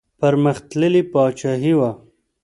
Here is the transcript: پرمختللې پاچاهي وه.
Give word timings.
پرمختللې 0.19 1.01
پاچاهي 1.11 1.73
وه. 1.79 1.91